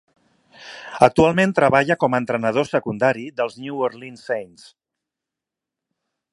[1.07, 4.67] Actualment treballa com a entrenador secundari dels New Orleans Saints.